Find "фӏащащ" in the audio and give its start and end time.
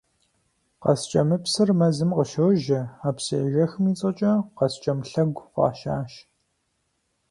5.53-6.11